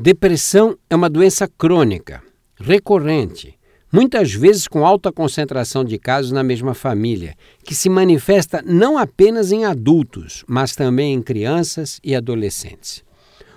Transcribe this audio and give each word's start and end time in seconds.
Depressão 0.00 0.78
é 0.88 0.94
uma 0.94 1.10
doença 1.10 1.48
crônica, 1.48 2.22
recorrente, 2.54 3.58
muitas 3.92 4.32
vezes 4.32 4.68
com 4.68 4.86
alta 4.86 5.10
concentração 5.10 5.84
de 5.84 5.98
casos 5.98 6.30
na 6.30 6.44
mesma 6.44 6.72
família, 6.72 7.34
que 7.64 7.74
se 7.74 7.88
manifesta 7.88 8.62
não 8.64 8.96
apenas 8.96 9.50
em 9.50 9.64
adultos, 9.64 10.44
mas 10.46 10.76
também 10.76 11.14
em 11.14 11.20
crianças 11.20 11.98
e 12.04 12.14
adolescentes. 12.14 13.02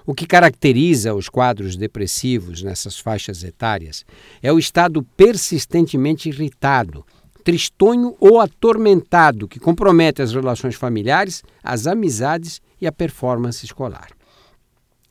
O 0.04 0.16
que 0.16 0.26
caracteriza 0.26 1.14
os 1.14 1.30
quadros 1.30 1.76
depressivos 1.78 2.64
nessas 2.64 2.98
faixas 2.98 3.44
etárias 3.44 4.04
é 4.42 4.52
o 4.52 4.58
estado 4.58 5.04
persistentemente 5.16 6.28
irritado, 6.28 7.06
tristonho 7.44 8.16
ou 8.20 8.40
atormentado 8.40 9.48
que 9.48 9.60
compromete 9.60 10.24
as 10.24 10.34
relações 10.34 10.74
familiares, 10.74 11.44
as 11.64 11.86
amizades 11.86 12.60
e 12.82 12.88
a 12.88 12.92
performance 12.92 13.64
escolar. 13.64 14.08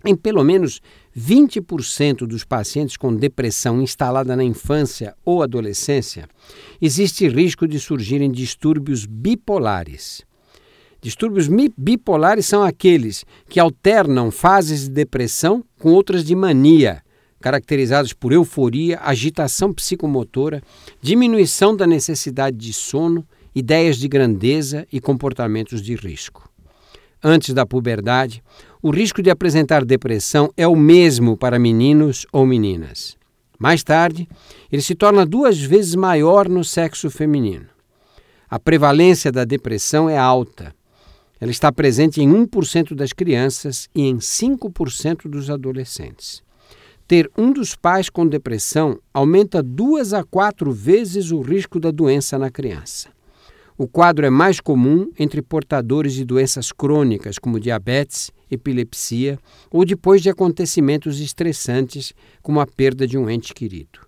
Em 0.05 0.17
pelo 0.17 0.43
menos 0.43 0.81
20% 1.17 2.27
dos 2.27 2.43
pacientes 2.43 2.97
com 2.97 3.15
depressão 3.15 3.83
instalada 3.83 4.35
na 4.35 4.43
infância 4.43 5.15
ou 5.25 5.43
adolescência, 5.43 6.27
existe 6.81 7.29
risco 7.29 7.69
de 7.69 7.79
surgirem 7.79 8.31
distúrbios 8.31 9.05
bipolares. 9.05 10.23
Distúrbios 11.03 11.49
bipolares 11.77 12.47
são 12.47 12.63
aqueles 12.63 13.25
que 13.49 13.61
alternam 13.61 14.31
fases 14.31 14.83
de 14.83 14.91
depressão 14.91 15.65
com 15.79 15.93
outras 15.93 16.25
de 16.25 16.35
mania, 16.35 17.03
caracterizados 17.41 18.13
por 18.13 18.33
euforia, 18.33 19.01
agitação 19.03 19.73
psicomotora, 19.73 20.63
diminuição 21.01 21.77
da 21.77 21.87
necessidade 21.87 22.57
de 22.57 22.73
sono, 22.73 23.27
ideias 23.55 23.97
de 23.97 24.09
grandeza 24.09 24.87
e 24.93 25.01
comportamentos 25.01 25.83
de 25.83 25.95
risco 25.95 26.50
antes 27.23 27.55
da 27.55 27.67
puberdade, 27.67 28.43
o 28.83 28.91
risco 28.91 29.23
de 29.23 29.31
apresentar 29.31 29.85
depressão 29.85 30.51
é 30.57 30.67
o 30.67 30.77
mesmo 30.77 31.37
para 31.37 31.59
meninos 31.59 32.27
ou 32.33 32.47
meninas. 32.47 33.17
Mais 33.59 33.83
tarde, 33.83 34.27
ele 34.73 34.81
se 34.81 34.95
torna 34.95 35.27
duas 35.27 35.61
vezes 35.61 35.95
maior 35.95 36.49
no 36.49 36.65
sexo 36.65 37.11
feminino. 37.11 37.67
A 38.49 38.59
prevalência 38.59 39.31
da 39.31 39.45
depressão 39.45 40.09
é 40.09 40.17
alta. 40.17 40.75
Ela 41.39 41.51
está 41.51 41.71
presente 41.71 42.23
em 42.23 42.29
1% 42.29 42.95
das 42.95 43.13
crianças 43.13 43.89
e 43.95 44.03
em 44.03 44.17
5% 44.17 45.29
dos 45.29 45.51
adolescentes. 45.51 46.43
Ter 47.07 47.31
um 47.37 47.53
dos 47.53 47.75
pais 47.75 48.09
com 48.09 48.27
depressão 48.27 48.99
aumenta 49.13 49.63
duas 49.63 50.15
a 50.15 50.25
quatro 50.25 50.73
vezes 50.73 51.31
o 51.31 51.41
risco 51.41 51.79
da 51.79 51.91
doença 51.91 52.39
na 52.39 52.51
criança. 52.51 53.11
O 53.83 53.89
quadro 53.89 54.27
é 54.27 54.29
mais 54.29 54.61
comum 54.61 55.11
entre 55.19 55.41
portadores 55.41 56.13
de 56.13 56.23
doenças 56.23 56.71
crônicas 56.71 57.39
como 57.39 57.59
diabetes, 57.59 58.31
epilepsia 58.51 59.39
ou 59.71 59.87
depois 59.87 60.21
de 60.21 60.29
acontecimentos 60.29 61.19
estressantes 61.19 62.13
como 62.43 62.61
a 62.61 62.67
perda 62.67 63.07
de 63.07 63.17
um 63.17 63.31
ente 63.31 63.55
querido. 63.55 64.01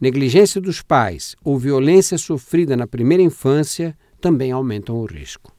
Negligência 0.00 0.60
dos 0.60 0.82
pais 0.82 1.36
ou 1.44 1.56
violência 1.56 2.18
sofrida 2.18 2.76
na 2.76 2.88
primeira 2.88 3.22
infância 3.22 3.96
também 4.20 4.50
aumentam 4.50 4.96
o 4.96 5.04
risco. 5.04 5.51